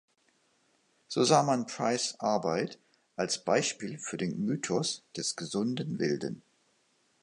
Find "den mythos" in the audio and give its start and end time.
4.17-5.03